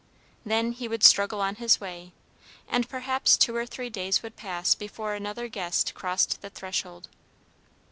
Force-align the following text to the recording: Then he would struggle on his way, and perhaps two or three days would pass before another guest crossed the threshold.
Then 0.43 0.71
he 0.71 0.87
would 0.87 1.03
struggle 1.03 1.41
on 1.41 1.57
his 1.57 1.79
way, 1.79 2.11
and 2.67 2.89
perhaps 2.89 3.37
two 3.37 3.55
or 3.55 3.67
three 3.67 3.91
days 3.91 4.23
would 4.23 4.35
pass 4.35 4.73
before 4.73 5.13
another 5.13 5.47
guest 5.47 5.93
crossed 5.93 6.41
the 6.41 6.49
threshold. 6.49 7.07